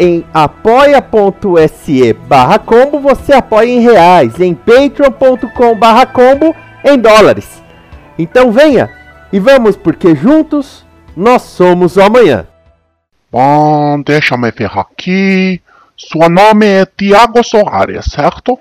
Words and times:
Em 0.00 0.24
apoia.se 0.32 2.12
barra 2.12 2.58
combo 2.58 3.00
você 3.00 3.32
apoia 3.32 3.68
em 3.68 3.80
reais, 3.80 4.38
em 4.40 4.54
patreon.com 4.54 5.76
barra 5.76 6.06
combo 6.06 6.54
em 6.84 6.96
dólares. 6.96 7.60
Então 8.16 8.52
venha 8.52 8.88
e 9.32 9.40
vamos 9.40 9.76
porque 9.76 10.14
juntos 10.14 10.86
nós 11.16 11.42
somos 11.42 11.96
o 11.96 12.02
amanhã. 12.02 12.46
Bom, 13.30 14.00
deixa-me 14.02 14.50
ver 14.52 14.70
aqui. 14.72 15.60
Seu 15.96 16.28
nome 16.28 16.64
é 16.64 16.86
Tiago 16.86 17.42
Soares, 17.42 18.04
certo? 18.06 18.56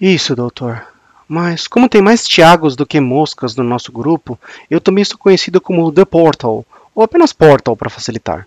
Isso, 0.00 0.36
doutor. 0.36 0.86
Mas 1.28 1.66
como 1.66 1.88
tem 1.88 2.00
mais 2.00 2.22
Tiagos 2.24 2.76
do 2.76 2.86
que 2.86 3.00
moscas 3.00 3.56
no 3.56 3.64
nosso 3.64 3.90
grupo, 3.90 4.38
eu 4.70 4.80
também 4.80 5.04
sou 5.04 5.18
conhecido 5.18 5.60
como 5.60 5.90
The 5.90 6.04
Portal, 6.04 6.64
ou 6.94 7.02
apenas 7.02 7.32
Portal 7.32 7.76
para 7.76 7.90
facilitar. 7.90 8.46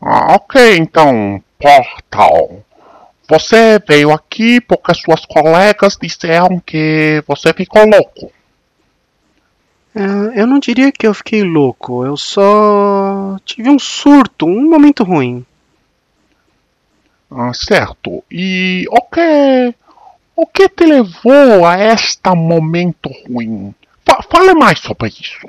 Ah, 0.00 0.34
ok, 0.34 0.78
então, 0.78 1.42
Portal. 1.58 2.64
Você 3.28 3.80
veio 3.86 4.12
aqui 4.12 4.60
porque 4.60 4.94
suas 4.94 5.24
colegas 5.24 5.96
disseram 6.00 6.60
que 6.60 7.22
você 7.26 7.52
ficou 7.52 7.86
louco. 7.86 8.30
É, 9.94 10.40
eu 10.40 10.46
não 10.46 10.58
diria 10.58 10.90
que 10.90 11.06
eu 11.06 11.14
fiquei 11.14 11.42
louco, 11.42 12.04
eu 12.04 12.16
só 12.16 13.36
tive 13.44 13.70
um 13.70 13.78
surto, 13.78 14.44
um 14.44 14.68
momento 14.68 15.04
ruim. 15.04 15.46
Ah, 17.30 17.52
certo. 17.54 18.22
E 18.30 18.86
o 18.90 19.00
que, 19.02 19.74
o 20.36 20.46
que 20.46 20.68
te 20.68 20.84
levou 20.84 21.64
a 21.64 21.78
este 21.78 22.34
momento 22.34 23.08
ruim? 23.28 23.74
Fa 24.04 24.22
fale 24.22 24.54
mais 24.54 24.80
sobre 24.80 25.08
isso. 25.08 25.48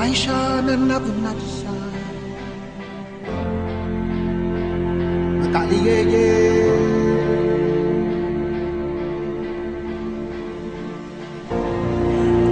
I 0.00 0.14
shine 0.14 0.66
another 0.70 1.12
night 1.12 1.36
shine. 1.60 1.92
Look 5.42 5.54
at 5.54 5.68
the 5.68 5.76
yeah, 5.76 6.00
yeah. 6.12 6.90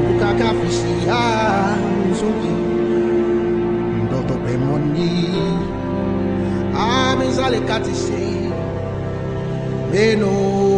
Look 0.04 0.22
at 0.28 0.34
Kafisi, 0.40 0.94
I'm 1.08 2.14
Zumbi. 2.18 2.52
Ndoto 4.04 4.36
Bemoni. 4.44 5.10
I'm 6.74 7.20
Zalekati, 7.36 7.94
say. 7.94 8.52
They. 9.90 10.77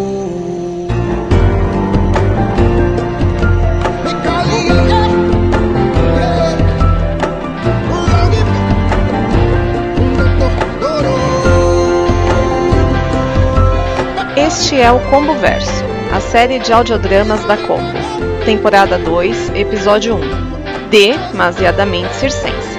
Este 14.52 14.80
é 14.80 14.90
o 14.90 14.98
Combo 15.10 15.32
Verso, 15.34 15.84
a 16.12 16.18
série 16.18 16.58
de 16.58 16.72
audiodramas 16.72 17.44
da 17.44 17.56
Combo. 17.56 17.96
Temporada 18.44 18.98
2, 18.98 19.52
episódio 19.54 20.16
1. 20.16 20.88
Demasiadamente 20.90 22.12
Circense. 22.16 22.76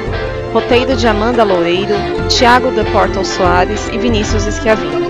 Roteiro 0.51 0.97
de 0.97 1.07
Amanda 1.07 1.45
Loureiro, 1.45 1.93
Thiago 2.27 2.71
de 2.71 2.83
Portal 2.91 3.23
Soares 3.23 3.87
e 3.87 3.97
Vinícius 3.97 4.53
Schiavini. 4.53 5.07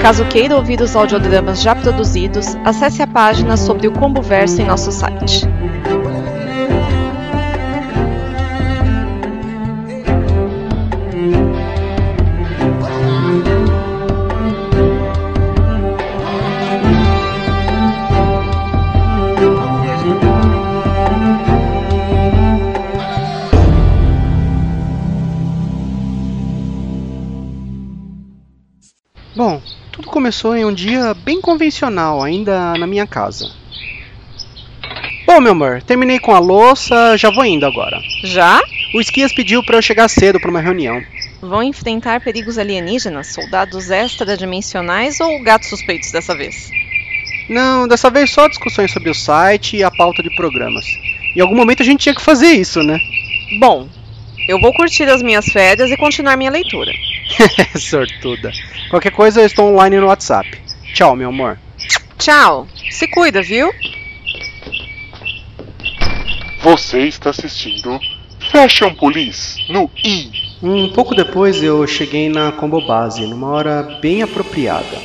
Caso 0.00 0.24
queira 0.24 0.56
ouvir 0.56 0.80
os 0.80 0.96
audiodramas 0.96 1.60
já 1.60 1.74
produzidos, 1.74 2.56
acesse 2.64 3.02
a 3.02 3.06
página 3.06 3.58
sobre 3.58 3.86
o 3.86 3.92
Combo 3.92 4.22
Verso 4.22 4.62
em 4.62 4.64
nosso 4.64 4.90
site. 4.90 5.46
Bom, 29.36 29.62
tudo 29.92 30.08
começou 30.08 30.56
em 30.56 30.64
um 30.64 30.72
dia 30.72 31.14
bem 31.14 31.40
convencional, 31.40 32.22
ainda 32.22 32.74
na 32.74 32.86
minha 32.86 33.06
casa. 33.06 33.50
Bom, 35.26 35.40
meu 35.40 35.52
amor, 35.52 35.82
terminei 35.82 36.18
com 36.18 36.34
a 36.34 36.38
louça, 36.38 37.16
já 37.16 37.30
vou 37.30 37.44
indo 37.44 37.66
agora. 37.66 38.00
Já? 38.24 38.60
O 38.94 39.00
Esquias 39.00 39.32
pediu 39.32 39.62
para 39.62 39.76
eu 39.76 39.82
chegar 39.82 40.08
cedo 40.08 40.40
para 40.40 40.50
uma 40.50 40.60
reunião. 40.60 41.02
Vão 41.40 41.62
enfrentar 41.62 42.20
perigos 42.20 42.58
alienígenas, 42.58 43.28
soldados 43.34 43.90
extradimensionais 43.90 45.20
ou 45.20 45.40
gatos 45.42 45.68
suspeitos 45.68 46.10
dessa 46.10 46.34
vez? 46.34 46.70
Não, 47.48 47.86
dessa 47.86 48.10
vez 48.10 48.30
só 48.30 48.48
discussões 48.48 48.90
sobre 48.90 49.10
o 49.10 49.14
site 49.14 49.76
e 49.76 49.84
a 49.84 49.90
pauta 49.90 50.22
de 50.22 50.34
programas. 50.34 50.86
Em 51.36 51.40
algum 51.40 51.54
momento 51.54 51.82
a 51.82 51.86
gente 51.86 52.00
tinha 52.00 52.14
que 52.14 52.22
fazer 52.22 52.52
isso, 52.52 52.82
né? 52.82 52.98
Bom, 53.60 53.88
eu 54.48 54.58
vou 54.60 54.72
curtir 54.72 55.04
as 55.04 55.22
minhas 55.22 55.44
férias 55.46 55.90
e 55.90 55.96
continuar 55.96 56.36
minha 56.36 56.50
leitura. 56.50 56.90
Sortuda. 57.78 58.52
Qualquer 58.90 59.12
coisa 59.12 59.40
eu 59.40 59.46
estou 59.46 59.72
online 59.72 59.98
no 59.98 60.06
WhatsApp. 60.06 60.60
Tchau, 60.94 61.14
meu 61.16 61.28
amor. 61.28 61.58
Tchau. 62.18 62.66
Se 62.90 63.06
cuida, 63.08 63.42
viu? 63.42 63.70
Você 66.62 67.02
está 67.02 67.30
assistindo 67.30 67.98
Fashion 68.50 68.94
Police 68.94 69.60
no 69.72 69.90
I. 70.04 70.30
Um 70.62 70.92
pouco 70.92 71.14
depois 71.14 71.62
eu 71.62 71.86
cheguei 71.86 72.28
na 72.28 72.50
Combo 72.50 72.84
Base, 72.84 73.24
numa 73.26 73.48
hora 73.48 73.98
bem 74.02 74.22
apropriada. 74.22 74.98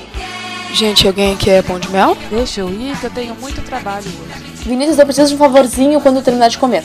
Gente, 0.73 1.05
alguém 1.05 1.37
quer 1.37 1.61
pão 1.63 1.79
de 1.79 1.87
mel? 1.89 2.17
Deixa 2.31 2.61
eu 2.61 2.69
ir 2.69 2.97
que 2.97 3.05
eu 3.05 3.11
tenho 3.11 3.35
muito 3.35 3.61
trabalho 3.61 4.07
hoje. 4.07 4.43
Vinícius, 4.65 4.97
eu 4.97 5.05
preciso 5.05 5.29
de 5.29 5.35
um 5.35 5.37
favorzinho 5.37 6.01
quando 6.01 6.17
eu 6.17 6.23
terminar 6.23 6.47
de 6.47 6.57
comer. 6.57 6.83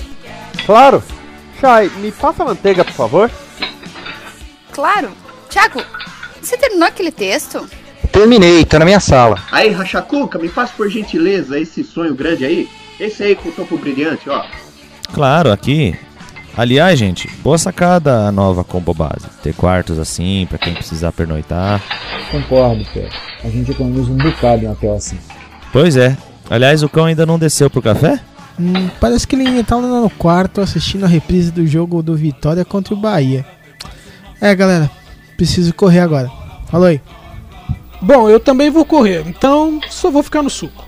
Claro. 0.67 1.03
Chay, 1.59 1.89
me 1.97 2.13
passa 2.13 2.43
a 2.43 2.47
manteiga, 2.47 2.85
por 2.85 2.93
favor. 2.93 3.31
Claro. 4.73 5.11
Tiago, 5.59 5.83
você 6.41 6.57
terminou 6.57 6.87
aquele 6.87 7.11
texto? 7.11 7.69
Terminei, 8.13 8.65
tá 8.65 8.79
na 8.79 8.85
minha 8.85 9.01
sala. 9.01 9.43
Aí, 9.51 9.73
Rachacuca, 9.73 10.39
me 10.39 10.49
passa 10.49 10.73
por 10.77 10.89
gentileza 10.89 11.59
esse 11.59 11.83
sonho 11.83 12.15
grande 12.15 12.45
aí. 12.45 12.69
Esse 13.01 13.25
aí 13.25 13.35
com 13.35 13.49
o 13.49 13.53
topo 13.53 13.77
brilhante, 13.77 14.31
ó. 14.31 14.45
Claro, 15.13 15.51
aqui. 15.51 15.99
Aliás, 16.57 16.97
gente, 16.97 17.29
boa 17.43 17.59
sacada 17.59 18.29
a 18.29 18.31
nova 18.31 18.63
combo 18.63 18.95
base. 18.95 19.27
Ter 19.43 19.53
quartos 19.53 19.99
assim, 19.99 20.47
pra 20.49 20.59
quem 20.59 20.75
precisar 20.75 21.11
pernoitar. 21.11 21.83
Concordo, 22.31 22.85
Pé. 22.95 23.09
A 23.43 23.49
gente 23.49 23.73
economiza 23.73 24.13
um 24.13 24.17
bocado 24.17 24.65
em 24.65 24.69
hotel 24.69 24.95
assim. 24.95 25.19
Pois 25.73 25.97
é. 25.97 26.17
Aliás, 26.49 26.85
o 26.85 26.89
cão 26.89 27.07
ainda 27.07 27.27
não 27.27 27.37
desceu 27.37 27.69
pro 27.69 27.83
café? 27.83 28.21
Hum, 28.61 28.89
parece 29.01 29.27
que 29.27 29.35
ele 29.35 29.49
ainda 29.49 29.65
tá 29.65 29.75
lá 29.75 30.03
no 30.03 30.11
quarto 30.11 30.61
assistindo 30.61 31.05
a 31.05 31.09
reprise 31.09 31.51
do 31.51 31.67
jogo 31.67 32.01
do 32.01 32.15
Vitória 32.15 32.65
contra 32.65 32.95
o 32.95 32.97
Bahia. 32.97 33.45
É, 34.41 34.55
galera, 34.55 34.89
preciso 35.39 35.73
correr 35.73 36.01
agora. 36.01 36.31
Falou 36.69 36.89
aí. 36.89 37.01
Bom, 38.03 38.29
eu 38.29 38.41
também 38.41 38.71
vou 38.71 38.85
correr, 38.85 39.25
então 39.27 39.81
só 39.89 40.11
vou 40.11 40.23
ficar 40.23 40.43
no 40.43 40.51
suco. 40.51 40.85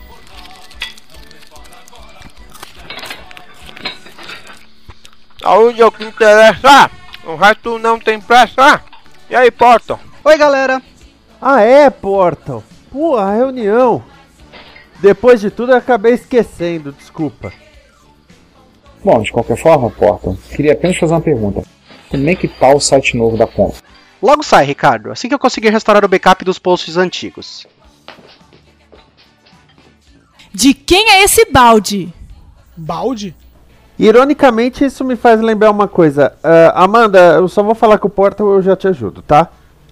Saúde 5.41 5.81
é 5.81 5.87
o 5.87 5.93
que 5.93 6.05
interessa. 6.05 6.91
O 7.25 7.35
resto 7.37 7.79
não 7.79 7.99
tem 7.99 8.21
pressa. 8.21 8.83
E 9.31 9.35
aí, 9.35 9.51
Porto? 9.51 9.99
Oi, 10.25 10.37
galera. 10.37 10.83
Ah, 11.41 11.63
é, 11.63 11.89
Portal. 11.89 12.63
Pô, 12.93 13.17
a 13.17 13.33
reunião. 13.33 14.03
Depois 15.01 15.41
de 15.41 15.51
tudo, 15.51 15.73
eu 15.73 15.77
acabei 15.77 16.13
esquecendo, 16.13 16.93
desculpa. 16.93 17.53
Bom, 19.03 19.23
de 19.23 19.33
qualquer 19.33 19.57
forma, 19.57 19.91
Portal, 19.91 20.37
queria 20.55 20.73
apenas 20.73 20.99
fazer 20.99 21.15
uma 21.15 21.21
pergunta. 21.21 21.63
Como 22.11 22.29
é 22.29 22.35
que 22.35 22.49
tá 22.49 22.75
o 22.75 22.81
site 22.81 23.17
novo 23.17 23.37
da 23.37 23.47
Comp? 23.47 23.75
Logo 24.23 24.43
sai, 24.43 24.65
Ricardo, 24.65 25.11
assim 25.11 25.29
que 25.29 25.35
eu 25.35 25.39
conseguir 25.39 25.71
restaurar 25.71 26.05
o 26.05 26.09
backup 26.09 26.45
dos 26.45 26.59
posts 26.59 26.97
antigos. 26.97 27.67
De 30.53 30.75
quem 30.75 31.11
é 31.11 31.25
esse 31.25 31.47
balde? 31.51 32.13
Balde? 32.77 33.35
Ironicamente, 33.99 34.85
isso 34.85 35.05
me 35.05 35.15
faz 35.15 35.41
lembrar 35.41 35.71
uma 35.71 35.87
coisa. 35.87 36.33
Ah, 36.43 36.85
Amanda, 36.85 37.35
eu 37.35 37.49
só 37.49 37.63
vou 37.63 37.75
falar 37.75 37.99
com 37.99 38.09
o 38.09 38.11
Portal 38.11 38.49
eu 38.49 38.63
já 38.63 38.75
te 38.75 38.89
ajudo, 38.89 39.23
tá? 39.23 39.49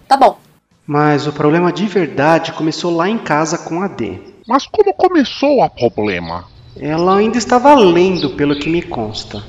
Tá 0.07 0.17
bom. 0.17 0.39
Mas 0.87 1.27
o 1.27 1.33
problema 1.33 1.71
de 1.71 1.87
verdade 1.87 2.53
começou 2.53 2.95
lá 2.95 3.09
em 3.09 3.19
casa 3.19 3.59
com 3.59 3.83
a 3.83 3.89
D. 3.89 4.19
Mas 4.47 4.67
como 4.67 4.95
começou 4.95 5.63
o 5.63 5.69
problema? 5.69 6.47
Ela 6.81 7.19
ainda 7.19 7.37
estava 7.37 7.75
lendo, 7.75 8.31
pelo 8.31 8.59
que 8.59 8.71
me 8.71 8.81
consta. 8.81 9.45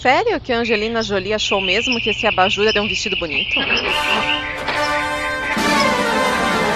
Sério 0.00 0.40
que 0.40 0.52
a 0.52 0.58
Angelina 0.58 1.02
Jolie 1.02 1.34
achou 1.34 1.60
mesmo 1.60 2.00
que 2.00 2.10
esse 2.10 2.24
abajur 2.24 2.68
era 2.68 2.80
um 2.80 2.86
vestido 2.86 3.16
bonito? 3.18 3.58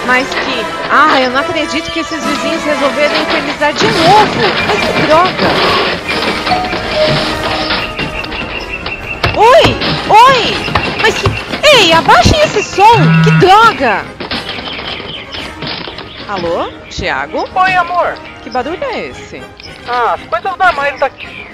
Mas 0.05 0.27
que. 0.27 0.65
Ah, 0.91 1.21
eu 1.21 1.31
não 1.31 1.39
acredito 1.39 1.89
que 1.91 1.99
esses 2.01 2.21
vizinhos 2.25 2.61
resolveram 2.63 3.15
infernizar 3.21 3.73
de 3.73 3.85
novo! 3.85 4.41
Mas 4.67 4.79
que 4.79 5.01
droga! 5.07 5.47
Oi! 9.37 9.77
Oi! 10.09 10.53
Mas 11.01 11.15
que. 11.15 11.77
Ei, 11.77 11.93
abaixem 11.93 12.41
esse 12.41 12.61
som! 12.61 12.97
Que 13.23 13.31
droga! 13.39 14.03
Alô? 16.27 16.69
Tiago? 16.89 17.47
Oi, 17.55 17.73
amor. 17.73 18.15
Que 18.43 18.49
barulho 18.49 18.83
é 18.83 19.07
esse? 19.07 19.41
Ah, 19.87 20.15
as 20.15 20.21
coisas 20.23 20.57
normais 20.57 20.99
daqui. 20.99 21.47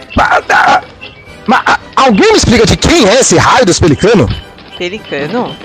Mas 1.49 1.61
a- 1.65 1.79
alguém 1.95 2.31
me 2.31 2.37
explica 2.37 2.63
de 2.65 2.77
quem 2.77 3.07
é 3.07 3.15
esse 3.15 3.35
raio 3.37 3.65
dos 3.65 3.79
pelicano? 3.79 4.27
Pelicano? 4.77 5.55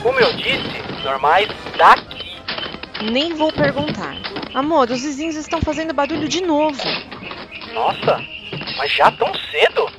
Como 0.00 0.20
eu 0.20 0.32
disse, 0.34 1.02
normais 1.02 1.48
daqui. 1.76 2.32
Nem 3.10 3.34
vou 3.34 3.52
perguntar. 3.52 4.14
Amor, 4.54 4.88
os 4.88 5.02
vizinhos 5.02 5.34
estão 5.34 5.60
fazendo 5.60 5.92
barulho 5.92 6.28
de 6.28 6.40
novo. 6.42 6.80
Nossa, 7.74 8.20
mas 8.78 8.92
já 8.92 9.10
tão 9.10 9.32
cedo? 9.50 9.90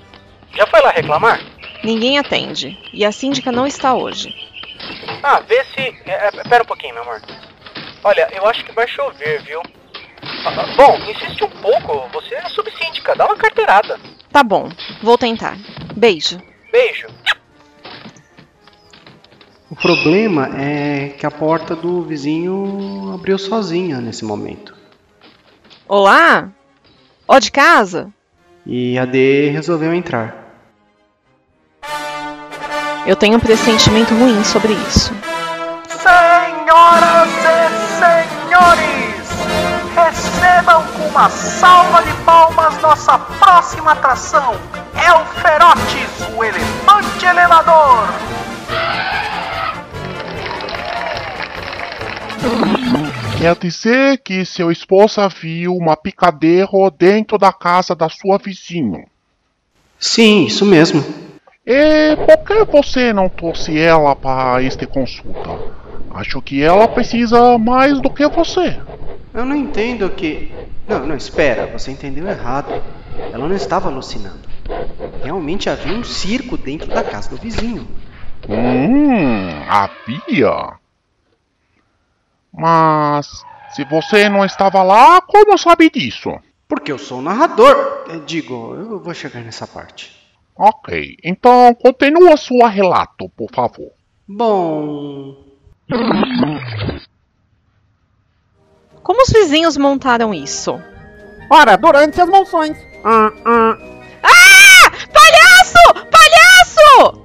Já 0.56 0.66
foi 0.68 0.80
lá 0.82 0.92
reclamar? 0.92 1.42
Ninguém 1.84 2.18
atende. 2.18 2.78
E 2.94 3.04
a 3.04 3.12
síndica 3.12 3.52
não 3.52 3.68
está 3.68 3.94
hoje. 3.94 4.34
Ah, 5.22 5.42
vê 5.42 5.62
se. 5.76 5.82
É, 6.06 6.30
é, 6.34 6.44
pera 6.48 6.64
um 6.64 6.68
pouquinho, 6.68 6.94
meu 6.94 7.04
amor. 7.04 7.22
Olha, 8.04 8.30
eu 8.34 8.48
acho 8.48 8.64
que 8.64 8.72
vai 8.72 8.88
chover, 8.88 9.42
viu? 9.42 9.62
Ah, 10.46 10.54
ah, 10.58 10.76
bom, 10.78 10.98
insiste 11.10 11.44
um 11.44 11.50
pouco. 11.50 12.08
Você 12.14 12.36
é 12.36 12.48
subsíndica, 12.50 13.14
dá 13.16 13.26
uma 13.26 13.36
carteirada. 13.36 14.00
Tá 14.34 14.42
bom, 14.42 14.68
vou 15.04 15.16
tentar. 15.16 15.56
Beijo. 15.96 16.42
Beijo. 16.72 17.08
O 19.70 19.76
problema 19.76 20.50
é 20.60 21.10
que 21.10 21.24
a 21.24 21.30
porta 21.30 21.76
do 21.76 22.02
vizinho 22.02 23.12
abriu 23.14 23.38
sozinha 23.38 24.02
nesse 24.02 24.26
momento. 24.26 24.76
Olá? 25.88 26.50
Ó 27.28 27.38
de 27.38 27.52
casa? 27.52 28.12
E 28.66 28.98
a 28.98 29.06
D 29.06 29.52
resolveu 29.52 29.94
entrar. 29.94 30.36
Eu 33.06 33.16
tenho 33.16 33.38
um 33.38 33.40
pressentimento 33.40 34.16
ruim 34.16 34.44
sobre 34.44 34.74
isso. 34.74 35.14
Senhoras 35.90 37.30
e 37.30 37.70
senhores, 38.00 39.30
recebam 39.96 40.84
com 40.88 41.08
uma 41.10 41.30
salva 41.30 42.02
de 42.02 42.13
nossa 42.94 43.18
próxima 43.18 43.94
atração, 43.94 44.54
Elferotes, 44.94 46.38
o 46.38 46.44
elefante 46.44 47.26
elevador. 47.26 48.08
Quer 53.40 53.56
dizer 53.56 54.20
que 54.20 54.46
seu 54.46 54.72
esposa 54.72 55.28
viu 55.28 55.76
uma 55.76 55.98
picadeiro 55.98 56.92
dentro 56.96 57.40
da 57.40 57.52
casa 57.52 57.96
da 57.96 58.08
sua 58.10 58.38
vizinha. 58.38 59.08
Sim, 59.98 60.46
isso 60.46 60.64
mesmo. 60.64 61.04
E 61.66 62.16
por 62.28 62.46
que 62.46 62.64
você 62.72 63.12
não 63.12 63.28
trouxe 63.28 63.76
ela 63.76 64.16
para 64.16 64.64
esta 64.64 64.86
consulta? 64.86 65.50
Acho 66.12 66.42
que 66.42 66.62
ela 66.62 66.88
precisa 66.88 67.58
mais 67.58 68.00
do 68.00 68.10
que 68.10 68.28
você. 68.28 68.80
Eu 69.34 69.46
não 69.46 69.56
entendo 69.56 70.10
que. 70.10 70.52
Não, 70.88 71.06
não, 71.06 71.16
espera, 71.16 71.66
você 71.68 71.92
entendeu 71.92 72.28
errado. 72.28 72.72
Ela 73.32 73.48
não 73.48 73.56
estava 73.56 73.90
alucinando. 73.90 74.48
Realmente 75.24 75.70
havia 75.70 75.94
um 75.94 76.04
circo 76.04 76.58
dentro 76.58 76.88
da 76.88 77.04
casa 77.04 77.30
do 77.30 77.38
vizinho. 77.38 77.88
Hum, 78.48 79.48
havia. 79.68 80.74
Mas 82.52 83.44
se 83.74 83.84
você 83.86 84.30
não 84.30 84.46
estava 84.46 84.84
lá, 84.84 85.22
como 85.22 85.58
sabe 85.58 85.90
disso? 85.90 86.32
Porque 86.68 86.92
eu 86.92 86.98
sou 86.98 87.20
o 87.20 87.22
narrador. 87.22 88.06
Eh, 88.10 88.20
Digo, 88.26 88.76
eu 88.76 89.00
vou 89.00 89.14
chegar 89.14 89.42
nessa 89.42 89.66
parte. 89.66 90.12
Ok, 90.56 91.18
então 91.24 91.74
continua 91.74 92.38
sua 92.38 92.70
relato, 92.70 93.28
por 93.30 93.50
favor. 93.52 93.92
Bom. 94.28 95.53
Como 99.02 99.22
os 99.22 99.30
vizinhos 99.30 99.78
montaram 99.78 100.34
isso? 100.34 100.82
Ora, 101.50 101.76
durante 101.78 102.20
as 102.22 102.30
monções. 102.30 102.78
Ah! 103.04 103.32
Palhaço! 105.14 106.08
Palhaço! 106.10 107.24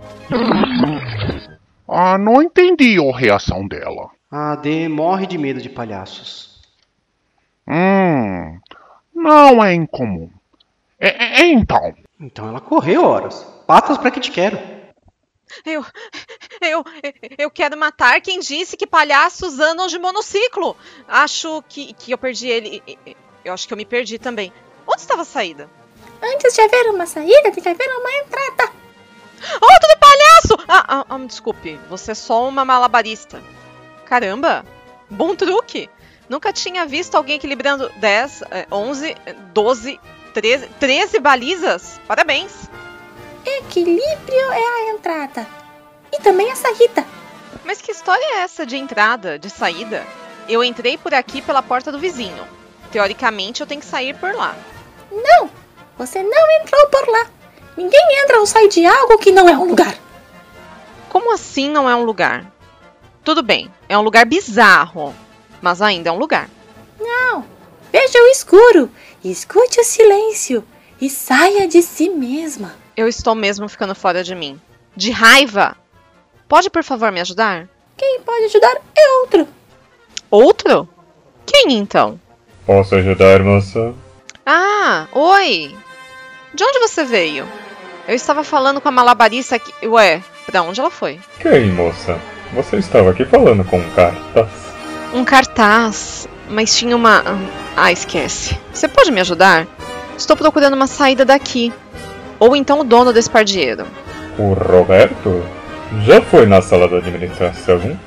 Ah, 1.88 2.18
não 2.18 2.42
entendi 2.42 2.96
a 2.98 3.16
reação 3.16 3.66
dela. 3.66 4.10
A 4.30 4.56
D 4.56 4.88
morre 4.88 5.26
de 5.26 5.38
medo 5.38 5.60
de 5.62 5.68
palhaços. 5.70 6.60
Hum, 7.66 8.58
não 9.14 9.64
é 9.64 9.74
incomum. 9.74 10.30
É, 10.98 11.42
é- 11.42 11.46
então, 11.46 11.94
Então 12.20 12.48
ela 12.48 12.60
correu 12.60 13.04
horas. 13.04 13.42
Patas 13.66 13.96
pra 13.98 14.10
que 14.10 14.20
te 14.20 14.30
quero. 14.30 14.58
Eu, 15.64 15.84
eu, 16.60 16.84
eu 17.36 17.50
quero 17.50 17.76
matar 17.76 18.20
quem 18.20 18.40
disse 18.40 18.76
que 18.76 18.86
palhaços 18.86 19.58
andam 19.58 19.86
de 19.86 19.98
monociclo. 19.98 20.76
Acho 21.06 21.62
que, 21.68 21.92
que 21.94 22.12
eu 22.12 22.18
perdi 22.18 22.48
ele. 22.48 22.82
Eu 23.44 23.54
acho 23.54 23.66
que 23.66 23.72
eu 23.72 23.76
me 23.76 23.84
perdi 23.84 24.18
também. 24.18 24.52
Onde 24.86 25.00
estava 25.00 25.22
a 25.22 25.24
saída? 25.24 25.70
Antes 26.22 26.54
de 26.54 26.60
haver 26.60 26.90
uma 26.90 27.06
saída, 27.06 27.50
tem 27.50 27.62
que 27.62 27.68
haver 27.68 27.88
uma 27.88 28.12
entrada. 28.12 28.72
Oh, 29.60 29.80
tudo 29.80 29.98
palhaço! 30.00 30.64
Ah, 30.66 30.84
ah, 30.88 31.06
ah, 31.08 31.18
desculpe, 31.18 31.78
você 31.88 32.10
é 32.10 32.14
só 32.14 32.48
uma 32.48 32.64
malabarista. 32.64 33.40
Caramba, 34.04 34.64
bom 35.08 35.36
truque. 35.36 35.88
Nunca 36.28 36.52
tinha 36.52 36.84
visto 36.84 37.14
alguém 37.14 37.36
equilibrando 37.36 37.88
10, 37.96 38.42
eh, 38.50 38.66
11, 38.70 39.16
eh, 39.24 39.32
12, 39.54 40.00
13, 40.34 40.66
13 40.80 41.20
balizas. 41.20 42.00
Parabéns. 42.06 42.68
Equilíbrio 43.46 44.52
é 44.52 44.64
a 44.64 44.90
entrada. 44.90 45.57
E 46.12 46.20
também 46.20 46.50
a 46.50 46.56
saída. 46.56 47.04
Mas 47.64 47.80
que 47.80 47.92
história 47.92 48.24
é 48.36 48.40
essa 48.40 48.64
de 48.64 48.76
entrada, 48.76 49.38
de 49.38 49.50
saída? 49.50 50.06
Eu 50.48 50.64
entrei 50.64 50.96
por 50.96 51.12
aqui 51.12 51.42
pela 51.42 51.62
porta 51.62 51.92
do 51.92 51.98
vizinho. 51.98 52.46
Teoricamente, 52.90 53.60
eu 53.60 53.66
tenho 53.66 53.80
que 53.80 53.86
sair 53.86 54.14
por 54.16 54.34
lá. 54.34 54.56
Não, 55.12 55.50
você 55.96 56.22
não 56.22 56.50
entrou 56.60 56.86
por 56.88 57.08
lá. 57.08 57.26
Ninguém 57.76 58.22
entra 58.22 58.40
ou 58.40 58.46
sai 58.46 58.68
de 58.68 58.84
algo 58.86 59.18
que 59.18 59.30
não 59.30 59.48
é 59.48 59.56
um 59.56 59.64
lugar. 59.64 59.94
Como 61.08 61.32
assim 61.32 61.70
não 61.70 61.88
é 61.88 61.94
um 61.94 62.04
lugar? 62.04 62.50
Tudo 63.22 63.42
bem, 63.42 63.70
é 63.88 63.98
um 63.98 64.02
lugar 64.02 64.24
bizarro, 64.24 65.14
mas 65.60 65.82
ainda 65.82 66.08
é 66.08 66.12
um 66.12 66.18
lugar. 66.18 66.48
Não, 66.98 67.44
veja 67.92 68.18
o 68.18 68.26
escuro, 68.28 68.90
escute 69.22 69.80
o 69.80 69.84
silêncio 69.84 70.64
e 71.00 71.10
saia 71.10 71.68
de 71.68 71.82
si 71.82 72.08
mesma. 72.08 72.74
Eu 72.96 73.06
estou 73.06 73.34
mesmo 73.34 73.68
ficando 73.68 73.94
fora 73.94 74.24
de 74.24 74.34
mim. 74.34 74.60
De 74.96 75.10
raiva! 75.10 75.76
Pode, 76.48 76.70
por 76.70 76.82
favor, 76.82 77.12
me 77.12 77.20
ajudar? 77.20 77.68
Quem 77.96 78.20
pode 78.20 78.44
ajudar 78.44 78.76
é 78.96 79.10
outro. 79.20 79.48
Outro? 80.30 80.88
Quem 81.44 81.74
então? 81.74 82.18
Posso 82.64 82.94
ajudar, 82.94 83.42
moça? 83.42 83.92
Ah, 84.46 85.06
oi! 85.12 85.76
De 86.54 86.64
onde 86.64 86.78
você 86.78 87.04
veio? 87.04 87.46
Eu 88.06 88.14
estava 88.14 88.42
falando 88.42 88.80
com 88.80 88.88
a 88.88 88.92
malabarista 88.92 89.56
aqui. 89.56 89.72
Ué, 89.86 90.22
pra 90.46 90.62
onde 90.62 90.80
ela 90.80 90.90
foi? 90.90 91.20
Quem, 91.38 91.70
moça? 91.70 92.18
Você 92.54 92.76
estava 92.76 93.10
aqui 93.10 93.26
falando 93.26 93.62
com 93.64 93.78
um 93.78 93.90
cartaz. 93.90 94.48
Um 95.12 95.24
cartaz, 95.24 96.26
mas 96.48 96.74
tinha 96.74 96.96
uma. 96.96 97.22
Ah, 97.76 97.92
esquece. 97.92 98.58
Você 98.72 98.88
pode 98.88 99.10
me 99.10 99.20
ajudar? 99.20 99.66
Estou 100.16 100.34
procurando 100.36 100.74
uma 100.74 100.86
saída 100.86 101.26
daqui. 101.26 101.72
Ou 102.40 102.56
então 102.56 102.80
o 102.80 102.84
dono 102.84 103.12
desse 103.12 103.28
pardieiro. 103.28 103.86
O 104.38 104.54
Roberto? 104.54 105.44
Já 106.04 106.20
foi 106.20 106.46
na 106.46 106.60
sala 106.60 106.88
da 106.88 106.98
administração? 106.98 107.98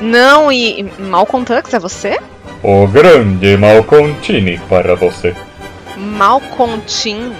Não, 0.00 0.50
e 0.50 0.90
Malcolm 0.98 1.44
Tux 1.44 1.72
é 1.72 1.78
você? 1.78 2.18
O 2.62 2.86
grande 2.86 3.56
Malcontini 3.56 4.58
para 4.68 4.94
você. 4.94 5.34
Malcolm 5.96 6.80
Tim? 6.86 7.32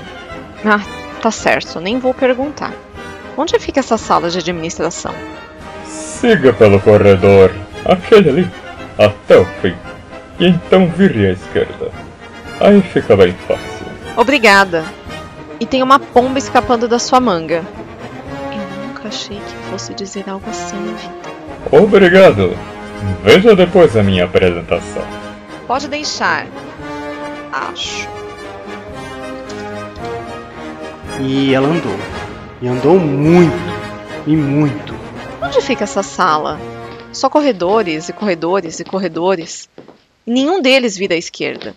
Ah, 0.65 0.81
tá 1.21 1.31
certo, 1.31 1.81
nem 1.81 1.99
vou 1.99 2.15
perguntar. 2.15 2.73
Onde 3.37 3.59
fica 3.59 3.81
essa 3.81 3.99
sala 3.99 4.31
de 4.31 4.39
administração? 4.39 5.15
Siga 5.85 6.53
pelo 6.53 6.81
corredor, 6.81 7.53
aquele 7.85 8.29
ali, 8.29 8.51
até 8.99 9.37
o 9.39 9.45
fim. 9.61 9.75
E 10.39 10.47
então 10.47 10.89
vire 10.89 11.27
à 11.27 11.33
esquerda. 11.33 11.91
Aí 12.61 12.81
fica 12.81 13.17
bem 13.17 13.35
fácil. 13.47 13.87
Obrigada. 14.17 14.85
E 15.61 15.67
tem 15.67 15.83
uma 15.83 15.99
pomba 15.99 16.39
escapando 16.39 16.89
da 16.89 16.99
sua 16.99 17.21
manga. 17.21 17.63
Nunca 19.07 19.09
achei 19.09 19.39
que 19.39 19.71
fosse 19.71 19.95
dizer 19.95 20.29
algo 20.29 20.51
assim 20.51 20.77
na 20.77 20.93
vida. 20.95 21.15
Obrigado. 21.71 22.57
Veja 23.23 23.55
depois 23.55 23.97
a 23.97 24.03
minha 24.03 24.25
apresentação. 24.25 25.05
Pode 25.67 25.87
deixar. 25.87 26.47
Acho. 27.53 28.09
E 31.21 31.55
ela 31.55 31.69
andou. 31.69 31.97
E 32.61 32.67
andou 32.67 32.99
muito. 32.99 33.55
E 34.27 34.35
muito. 34.35 34.95
Onde 35.41 35.61
fica 35.61 35.85
essa 35.85 36.03
sala? 36.03 36.59
Só 37.13 37.31
corredores 37.31 38.09
e 38.09 38.13
corredores 38.13 38.81
e 38.81 38.85
corredores. 38.85 39.69
E 40.27 40.33
nenhum 40.33 40.61
deles 40.61 40.97
vira 40.97 41.15
à 41.15 41.19
esquerda. 41.19 41.77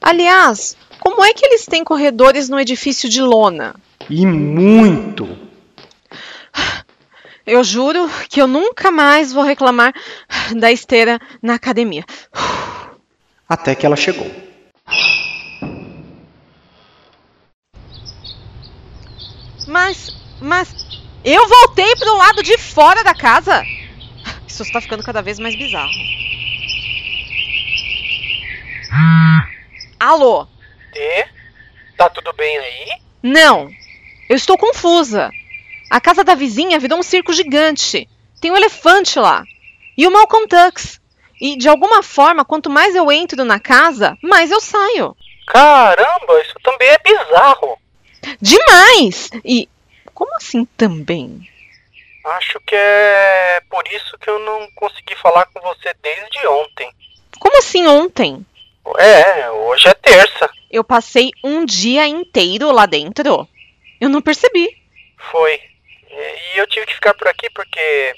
Aliás, 0.00 0.76
como 1.00 1.24
é 1.24 1.32
que 1.34 1.44
eles 1.44 1.66
têm 1.66 1.82
corredores 1.82 2.48
no 2.48 2.60
edifício 2.60 3.08
de 3.08 3.20
lona? 3.20 3.74
E 4.08 4.24
muito. 4.24 5.45
Eu 7.46 7.62
juro 7.62 8.10
que 8.28 8.42
eu 8.42 8.48
nunca 8.48 8.90
mais 8.90 9.32
vou 9.32 9.44
reclamar 9.44 9.94
da 10.58 10.72
esteira 10.72 11.20
na 11.40 11.54
academia. 11.54 12.04
Até 13.48 13.76
que 13.76 13.86
ela 13.86 13.94
chegou. 13.94 14.28
Mas, 19.68 20.08
mas, 20.40 20.74
eu 21.24 21.48
voltei 21.48 21.94
pro 21.96 22.16
lado 22.16 22.42
de 22.42 22.58
fora 22.58 23.04
da 23.04 23.14
casa? 23.14 23.62
Isso 24.46 24.62
está 24.62 24.80
ficando 24.80 25.04
cada 25.04 25.22
vez 25.22 25.38
mais 25.38 25.54
bizarro. 25.54 25.90
Alô? 30.00 30.48
E? 30.94 31.26
Tá 31.96 32.08
tudo 32.10 32.32
bem 32.32 32.58
aí? 32.58 32.86
Não, 33.22 33.70
eu 34.28 34.36
estou 34.36 34.58
confusa. 34.58 35.30
A 35.90 36.00
casa 36.00 36.24
da 36.24 36.34
vizinha 36.34 36.78
virou 36.78 36.98
um 36.98 37.02
circo 37.02 37.32
gigante. 37.32 38.08
Tem 38.40 38.50
um 38.50 38.56
elefante 38.56 39.18
lá. 39.18 39.44
E 39.96 40.06
o 40.06 40.10
Malcolm 40.10 40.46
Tux. 40.46 41.00
E 41.40 41.56
de 41.56 41.68
alguma 41.68 42.02
forma, 42.02 42.44
quanto 42.44 42.70
mais 42.70 42.94
eu 42.94 43.10
entro 43.12 43.44
na 43.44 43.60
casa, 43.60 44.16
mais 44.22 44.50
eu 44.50 44.60
saio. 44.60 45.16
Caramba, 45.46 46.40
isso 46.42 46.54
também 46.62 46.88
é 46.88 46.98
bizarro. 46.98 47.78
Demais! 48.40 49.30
E 49.44 49.68
como 50.12 50.34
assim 50.36 50.64
também? 50.76 51.48
Acho 52.24 52.58
que 52.66 52.74
é 52.74 53.60
por 53.70 53.84
isso 53.92 54.18
que 54.18 54.28
eu 54.28 54.38
não 54.40 54.68
consegui 54.74 55.14
falar 55.14 55.46
com 55.46 55.60
você 55.60 55.94
desde 56.02 56.46
ontem. 56.46 56.90
Como 57.38 57.56
assim 57.58 57.86
ontem? 57.86 58.44
É, 58.98 59.50
hoje 59.50 59.88
é 59.88 59.94
terça. 59.94 60.50
Eu 60.70 60.82
passei 60.82 61.30
um 61.44 61.64
dia 61.64 62.06
inteiro 62.06 62.72
lá 62.72 62.86
dentro. 62.86 63.46
Eu 64.00 64.08
não 64.08 64.20
percebi. 64.20 64.76
Foi. 65.30 65.60
E 66.56 66.58
eu 66.58 66.66
tive 66.66 66.86
que 66.86 66.94
ficar 66.94 67.12
por 67.12 67.28
aqui 67.28 67.50
porque, 67.50 68.14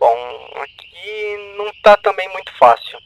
bom, 0.00 0.14
aqui 0.62 1.54
não 1.58 1.70
tá 1.82 1.94
também 1.98 2.26
muito 2.32 2.50
fácil. 2.58 2.98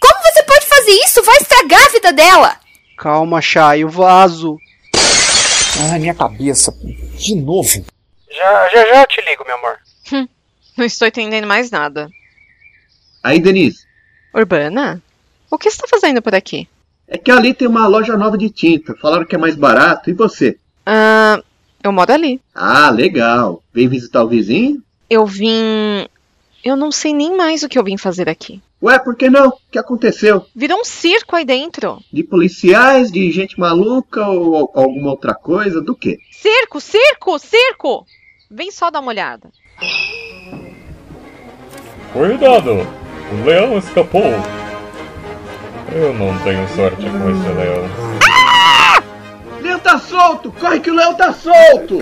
Como 0.00 0.22
você 0.24 0.42
pode 0.42 0.66
fazer 0.66 0.90
isso? 0.90 1.22
Vai 1.22 1.36
estragar 1.36 1.86
a 1.86 1.88
vida 1.90 2.12
dela! 2.12 2.58
Calma, 2.96 3.40
Chay, 3.40 3.84
o 3.84 3.88
vaso. 3.88 4.58
Ai, 5.92 6.00
minha 6.00 6.16
cabeça. 6.16 6.72
De 7.16 7.36
novo. 7.36 7.84
Já, 8.28 8.68
já, 8.70 8.86
já 8.86 9.02
eu 9.02 9.06
te 9.06 9.20
ligo, 9.20 9.44
meu 9.44 9.54
amor. 9.54 9.78
Hum, 10.12 10.28
não 10.76 10.84
estou 10.84 11.06
entendendo 11.06 11.46
mais 11.46 11.70
nada. 11.70 12.08
Aí, 13.22 13.38
Denise, 13.38 13.86
Urbana? 14.34 15.00
O 15.48 15.56
que 15.56 15.70
você 15.70 15.76
está 15.76 15.86
fazendo 15.86 16.20
por 16.20 16.34
aqui? 16.34 16.68
é 17.06 17.16
que 17.16 17.30
ali 17.30 17.54
tem 17.54 17.68
uma 17.68 17.86
loja 17.86 18.16
nova 18.16 18.36
de 18.36 18.50
tinta. 18.50 18.96
Falaram 18.96 19.24
que 19.24 19.36
é 19.36 19.38
mais 19.38 19.54
barato. 19.54 20.10
E 20.10 20.12
você? 20.12 20.58
Ah, 20.84 21.40
eu 21.82 21.92
moro 21.92 22.12
ali. 22.12 22.40
Ah, 22.54 22.90
legal. 22.90 23.62
Vem 23.72 23.88
visitar 23.88 24.24
o 24.24 24.28
vizinho? 24.28 24.82
Eu 25.08 25.24
vim. 25.26 26.06
Eu 26.64 26.76
não 26.76 26.90
sei 26.90 27.14
nem 27.14 27.36
mais 27.36 27.62
o 27.62 27.68
que 27.68 27.78
eu 27.78 27.84
vim 27.84 27.96
fazer 27.96 28.28
aqui. 28.28 28.60
Ué, 28.82 28.98
por 28.98 29.16
que 29.16 29.28
não? 29.28 29.48
O 29.48 29.58
que 29.70 29.78
aconteceu? 29.78 30.44
Virou 30.54 30.80
um 30.80 30.84
circo 30.84 31.34
aí 31.34 31.44
dentro. 31.44 32.00
De 32.12 32.22
policiais, 32.22 33.10
de 33.10 33.30
gente 33.32 33.58
maluca 33.58 34.26
ou 34.26 34.70
alguma 34.74 35.10
outra 35.10 35.34
coisa? 35.34 35.80
Do 35.80 35.96
quê? 35.96 36.18
Circo, 36.30 36.80
circo, 36.80 37.38
circo! 37.38 38.06
Vem 38.50 38.70
só 38.70 38.90
dar 38.90 39.00
uma 39.00 39.10
olhada. 39.10 39.50
Cuidado! 42.12 42.86
O 43.32 43.44
leão 43.44 43.78
escapou! 43.78 44.22
Eu 45.92 46.14
não 46.14 46.38
tenho 46.44 46.68
sorte 46.68 47.02
com 47.02 47.30
esse 47.30 47.48
leão. 47.48 48.27
Leão 49.68 49.80
tá 49.80 49.98
solto! 49.98 50.50
Corre 50.52 50.80
que 50.80 50.90
o 50.90 50.94
leão 50.94 51.12
tá 51.12 51.30
solto! 51.30 52.00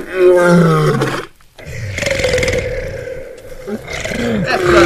É 4.46 4.56
pra. 4.56 4.80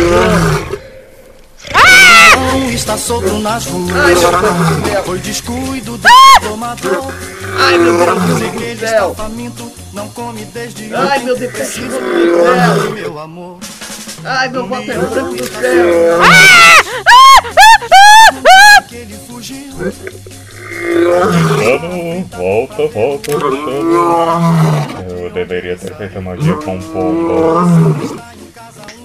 Não 2.41 2.71
está 2.71 2.97
solto 2.97 3.39
nas 3.41 3.67
ruas. 3.67 3.95
Ai, 3.95 4.15
meu 4.15 4.31
Deus 4.31 4.81
do 4.81 4.89
céu. 4.89 5.05
Foi 5.05 5.19
descuido 5.19 5.99
do 5.99 6.09
domador. 6.41 7.13
Ai, 7.59 7.77
meu 7.77 7.99
Deus 7.99 8.39
do 8.39 8.81
céu. 8.81 9.15
faminto, 9.15 9.71
não 9.93 10.09
come 10.09 10.47
desde 10.47 10.95
Ai, 10.95 11.19
meu 11.19 11.37
depressivo 11.37 11.99
do 11.99 11.99
céu. 11.99 12.91
meu 12.93 13.19
amor. 13.19 13.59
Ai, 14.25 14.49
meu 14.49 14.67
voto 14.67 14.91
é 14.91 14.95
branco 14.95 15.37
do 15.37 15.45
céu! 15.45 16.21
Que 18.89 18.97
ele 18.97 19.19
fugiu. 19.29 19.75
Cristiano, 21.11 22.25
volta, 22.31 22.87
volta, 22.89 23.37
Cristiano. 23.37 25.11
Eu 25.21 25.31
deveria 25.31 25.77
ter 25.77 25.97
feito 25.97 26.19
a 26.19 26.21
magia 26.21 26.55
com 26.55 26.77
um 26.77 26.83
pombo. 26.93 27.95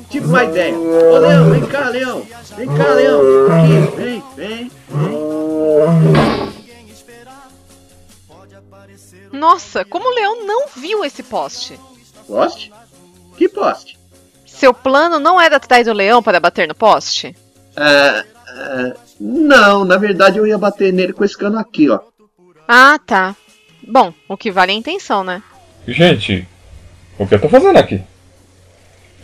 Tive 0.10 0.28
uma 0.28 0.44
ideia. 0.44 0.78
Ô, 0.78 1.18
Leão, 1.18 1.50
vem 1.50 1.66
cá, 1.66 1.90
Leão. 1.90 2.26
Vem 2.56 2.68
cá, 2.68 2.88
Leão. 2.94 3.22
Aqui, 3.48 3.98
vem, 3.98 4.24
vem, 4.36 4.72
vem. 4.88 6.56
Nossa, 9.32 9.84
como 9.84 10.08
o 10.08 10.14
leão 10.14 10.46
não 10.46 10.68
viu 10.76 11.04
esse 11.04 11.22
poste? 11.22 11.80
Poste? 12.26 12.72
Que 13.36 13.50
poste? 13.50 14.00
Seu 14.46 14.74
plano 14.74 15.20
não 15.20 15.40
era 15.42 15.58
atrás 15.58 15.86
do 15.86 15.92
leão 15.94 16.24
para 16.24 16.40
bater 16.40 16.68
no 16.68 16.76
poste? 16.76 17.36
Ah, 17.76 18.24
ah, 18.48 18.94
não, 19.20 19.86
na 19.86 19.98
verdade 19.98 20.38
eu 20.38 20.48
ia 20.48 20.58
bater 20.58 20.92
nele 20.92 21.14
com 21.14 21.24
esse 21.24 21.38
cano 21.38 21.58
aqui, 21.58 21.90
ó. 21.90 22.00
Ah, 22.68 23.00
tá. 23.06 23.36
Bom, 23.88 24.14
o 24.28 24.36
que 24.36 24.52
vale 24.52 24.72
é 24.72 24.76
a 24.76 24.78
intenção, 24.78 25.24
né? 25.24 25.42
Gente, 25.88 26.48
o 27.18 27.28
que 27.28 27.36
eu 27.36 27.42
tô 27.42 27.48
fazendo 27.48 27.78
aqui? 27.78 28.02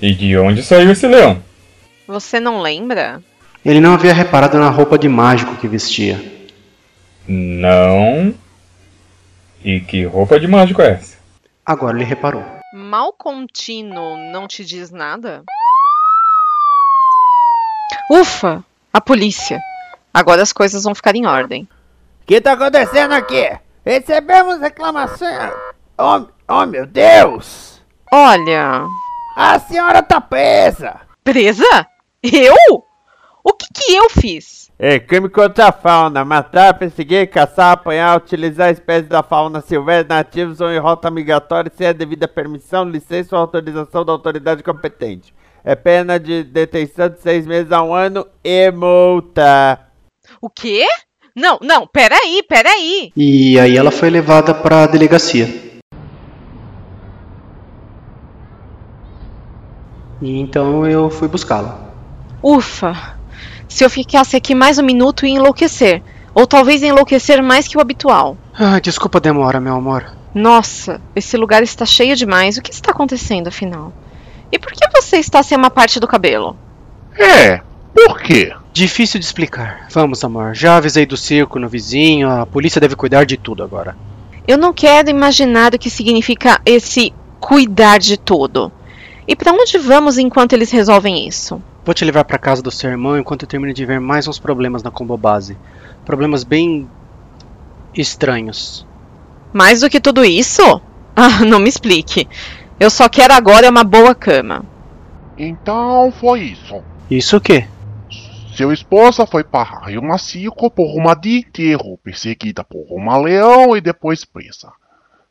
E 0.02 0.14
de 0.14 0.38
onde 0.38 0.64
saiu 0.64 0.92
esse 0.92 1.08
leão? 1.08 1.42
Você 2.08 2.40
não 2.40 2.62
lembra? 2.62 3.22
Ele 3.64 3.80
não 3.80 3.94
havia 3.94 4.14
reparado 4.14 4.58
na 4.58 4.70
roupa 4.70 4.98
de 4.98 5.08
mágico 5.08 5.56
que 5.56 5.68
vestia. 5.68 6.20
Não. 7.28 8.34
E 9.64 9.80
que 9.80 10.06
roupa 10.06 10.40
de 10.40 10.48
mágico 10.48 10.82
é 10.82 10.92
essa? 10.92 11.18
Agora 11.66 11.96
ele 11.96 12.06
reparou. 12.06 12.44
Mal 12.74 13.14
contínuo 13.14 14.18
não 14.32 14.48
te 14.48 14.66
diz 14.66 14.90
nada? 14.92 15.44
Ufa! 18.12 18.64
A 18.94 19.00
polícia. 19.00 19.60
Agora 20.14 20.42
as 20.42 20.52
coisas 20.52 20.84
vão 20.84 20.94
ficar 20.94 21.16
em 21.16 21.26
ordem. 21.26 21.68
O 22.22 22.26
que 22.26 22.42
tá 22.42 22.54
acontecendo 22.54 23.14
aqui? 23.14 23.52
Recebemos 23.86 24.60
reclamação. 24.60 25.52
Oh, 25.98 26.26
oh 26.48 26.66
meu 26.66 26.86
Deus! 26.86 27.82
Olha. 28.12 28.84
A 29.36 29.60
senhora 29.60 30.04
tá 30.04 30.20
presa! 30.20 31.02
Presa? 31.24 31.88
Eu? 32.22 32.84
O 33.44 33.54
que 33.54 33.68
que 33.74 33.94
eu 33.94 34.10
fiz? 34.10 34.70
É 34.78 35.00
crime 35.00 35.30
contra 35.30 35.68
a 35.68 35.72
fauna. 35.72 36.26
Matar, 36.26 36.74
perseguir, 36.74 37.30
caçar, 37.30 37.72
apanhar, 37.72 38.18
utilizar 38.18 38.72
espécies 38.72 39.08
da 39.08 39.24
fauna 39.24 39.62
silvestre 39.62 40.10
nativos 40.10 40.60
ou 40.60 40.72
em 40.72 40.80
rota 40.80 41.10
migratória 41.10 41.72
sem 41.76 41.88
a 41.88 41.94
devida 41.94 42.28
permissão, 42.28 42.84
licença 42.84 43.36
ou 43.36 43.42
autorização 43.42 44.04
da 44.04 44.12
autoridade 44.12 44.64
competente. 44.64 45.34
É 45.64 45.76
pena 45.76 46.20
de 46.20 46.44
detenção 46.44 47.10
de 47.10 47.22
seis 47.22 47.46
meses 47.46 47.72
a 47.72 47.82
um 47.82 47.94
ano 47.94 48.26
e 48.44 48.72
multa. 48.72 49.80
O 50.40 50.50
quê? 50.50 50.86
Não, 51.36 51.58
não, 51.62 51.88
peraí, 51.88 52.44
peraí. 52.48 53.12
E 53.16 53.60
aí 53.60 53.78
ela 53.78 53.92
foi 53.92 54.10
levada 54.10 54.54
para 54.54 54.84
a 54.84 54.88
delegacia. 54.88 55.48
E 60.22 60.40
então 60.40 60.86
eu 60.86 61.10
fui 61.10 61.28
buscá-la. 61.28 61.80
Ufa! 62.44 63.20
Se 63.68 63.84
eu 63.84 63.90
ficasse 63.90 64.36
aqui 64.36 64.54
mais 64.54 64.78
um 64.78 64.84
minuto 64.84 65.26
ia 65.26 65.36
enlouquecer. 65.36 66.04
Ou 66.34 66.46
talvez 66.46 66.84
enlouquecer 66.84 67.42
mais 67.42 67.68
que 67.68 67.78
o 67.78 67.82
habitual. 67.82 68.38
Ah, 68.54 68.80
desculpa 68.80 69.18
a 69.18 69.22
demora, 69.22 69.60
meu 69.60 69.76
amor. 69.76 70.06
Nossa, 70.34 71.02
esse 71.16 71.36
lugar 71.36 71.64
está 71.64 71.86
cheio 71.86 72.16
demais. 72.16 72.58
O 72.58 72.62
que 72.62 72.72
está 72.72 72.92
acontecendo, 72.92 73.48
afinal? 73.48 73.92
E 74.52 74.60
por 74.60 74.72
que 74.72 74.88
você 74.94 75.18
está 75.18 75.42
sem 75.42 75.58
uma 75.58 75.70
parte 75.70 76.00
do 76.00 76.08
cabelo? 76.08 76.56
É, 77.18 77.62
por 77.94 78.22
quê? 78.22 78.54
Difícil 78.74 79.20
de 79.20 79.26
explicar. 79.26 79.88
Vamos, 79.92 80.24
amor. 80.24 80.56
Já 80.56 80.78
avisei 80.78 81.06
do 81.06 81.18
circo 81.18 81.60
no 81.60 81.68
vizinho, 81.68 82.30
a 82.30 82.46
polícia 82.46 82.80
deve 82.80 82.96
cuidar 82.96 83.26
de 83.26 83.38
tudo 83.38 83.64
agora. 83.64 83.96
Eu 84.48 84.58
não 84.58 84.74
quero 84.74 85.10
imaginar 85.10 85.74
o 85.74 85.80
que 85.80 85.90
significa 85.90 86.60
esse 86.66 87.14
cuidar 87.40 88.00
de 88.00 88.18
tudo. 88.18 88.72
E 89.28 89.36
para 89.36 89.52
onde 89.52 89.78
vamos 89.78 90.18
enquanto 90.18 90.54
eles 90.54 90.72
resolvem 90.72 91.28
isso? 91.28 91.62
Vou 91.86 91.94
te 91.94 92.06
levar 92.06 92.24
para 92.24 92.38
casa 92.38 92.62
do 92.62 92.72
seu 92.72 92.90
irmão 92.90 93.18
enquanto 93.18 93.44
eu 93.44 93.48
termino 93.48 93.74
de 93.74 93.86
ver 93.86 94.00
mais 94.00 94.28
uns 94.28 94.40
problemas 94.40 94.84
na 94.84 94.92
combo 94.92 95.18
base. 95.18 95.58
Problemas 96.06 96.44
bem 96.44 96.88
estranhos. 97.94 98.86
Mais 99.54 99.82
do 99.82 99.90
que 99.90 100.00
tudo 100.00 100.24
isso? 100.24 100.62
Ah, 101.14 101.44
não 101.44 101.60
me 101.60 101.68
explique. 101.68 102.26
Eu 102.80 102.90
só 102.90 103.10
quero 103.10 103.34
agora 103.34 103.70
uma 103.70 103.84
boa 103.84 104.16
cama. 104.16 104.64
Então 105.38 106.12
foi 106.22 106.40
isso. 106.40 106.82
Isso 107.10 107.36
o 107.36 107.42
quê? 107.42 107.68
Seu 108.56 108.72
esposa 108.72 109.26
foi 109.26 109.44
para 109.44 109.86
Rio 109.86 110.04
Macico 110.04 110.70
por 110.70 110.98
uma 110.98 111.16
de 111.16 111.40
enterro, 111.40 111.98
perseguida 112.04 112.64
por 112.64 112.86
um 112.92 113.22
leão 113.22 113.76
e 113.78 113.82
depois 113.82 114.26
presa. 114.26 114.72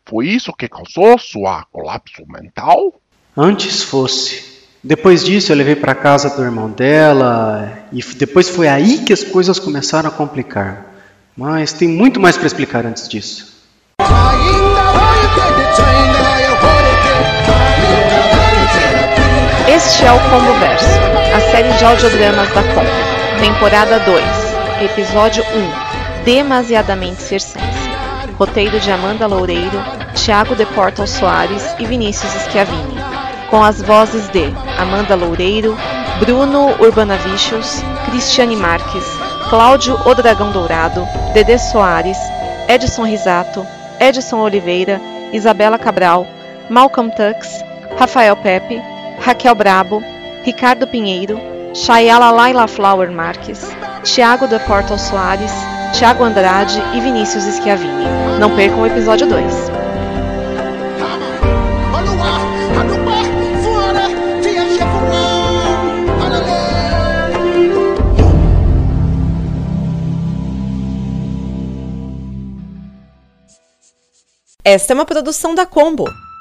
Foi 0.04 0.26
isso 0.26 0.52
que 0.52 0.68
causou 0.68 1.18
sua 1.18 1.64
colapso 1.70 2.24
mental? 2.26 3.00
Antes 3.36 3.82
fosse. 3.82 4.50
Depois 4.82 5.22
disso 5.24 5.52
eu 5.52 5.56
levei 5.56 5.76
para 5.76 5.94
casa 5.94 6.34
do 6.34 6.42
irmão 6.42 6.70
dela 6.70 7.84
e 7.92 8.02
depois 8.14 8.48
foi 8.48 8.66
aí 8.66 8.98
que 9.04 9.12
as 9.12 9.22
coisas 9.22 9.58
começaram 9.58 10.08
a 10.08 10.12
complicar. 10.12 10.86
Mas 11.36 11.72
tem 11.72 11.88
muito 11.88 12.18
mais 12.18 12.36
para 12.36 12.46
explicar 12.46 12.86
antes 12.86 13.06
disso. 13.06 13.60
Este 19.86 20.04
é 20.04 20.12
o 20.12 20.20
Combo 20.28 20.52
Verso, 20.60 20.84
a 21.34 21.40
série 21.50 21.72
de 21.72 21.82
audiodramas 21.82 22.48
da 22.52 22.62
Combo, 22.62 23.40
temporada 23.40 23.98
2, 24.00 24.22
episódio 24.82 25.42
1, 26.20 26.22
Demasiadamente 26.22 27.22
Circense. 27.22 27.90
Roteiro 28.38 28.78
de 28.78 28.92
Amanda 28.92 29.26
Loureiro, 29.26 29.82
Thiago 30.14 30.54
de 30.54 30.66
Portal 30.66 31.06
Soares 31.06 31.74
e 31.78 31.86
Vinícius 31.86 32.30
Schiavini, 32.42 32.94
com 33.48 33.64
as 33.64 33.80
vozes 33.80 34.28
de 34.28 34.52
Amanda 34.78 35.14
Loureiro, 35.16 35.74
Bruno 36.18 36.76
Urbanavichus, 36.78 37.82
Cristiane 38.04 38.56
Marques, 38.56 39.06
Cláudio 39.48 39.98
O 40.04 40.14
Dragão 40.14 40.52
Dourado, 40.52 41.06
Dedê 41.32 41.56
Soares, 41.56 42.18
Edson 42.68 43.06
Risato, 43.06 43.66
Edson 43.98 44.40
Oliveira, 44.40 45.00
Isabela 45.32 45.78
Cabral, 45.78 46.26
Malcolm 46.68 47.10
Tux, 47.10 47.64
Rafael 47.98 48.36
Pepe, 48.36 48.99
Raquel 49.20 49.54
Brabo, 49.54 50.02
Ricardo 50.42 50.86
Pinheiro, 50.86 51.38
Chayala 51.74 52.30
Laila 52.30 52.66
Flower 52.66 53.10
Marques, 53.10 53.60
Thiago 54.02 54.48
de 54.48 54.58
Portal 54.60 54.98
Soares, 54.98 55.52
Thiago 55.96 56.24
Andrade 56.24 56.80
e 56.94 57.00
Vinícius 57.00 57.44
Schiavini. 57.44 58.06
Não 58.38 58.56
percam 58.56 58.80
o 58.80 58.86
episódio 58.86 59.28
2. 59.28 59.70
Esta 74.64 74.92
é 74.92 74.94
uma 74.94 75.04
produção 75.04 75.54
da 75.54 75.66
Combo. 75.66 76.04